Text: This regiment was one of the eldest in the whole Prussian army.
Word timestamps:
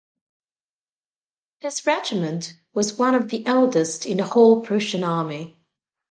This 1.61 1.85
regiment 1.85 2.55
was 2.73 2.97
one 2.97 3.13
of 3.13 3.29
the 3.29 3.45
eldest 3.45 4.07
in 4.07 4.17
the 4.17 4.23
whole 4.25 4.61
Prussian 4.61 5.03
army. 5.03 5.57